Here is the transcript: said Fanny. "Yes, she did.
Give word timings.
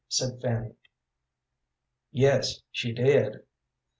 said 0.07 0.41
Fanny. 0.41 0.73
"Yes, 2.11 2.63
she 2.71 2.91
did. 2.91 3.43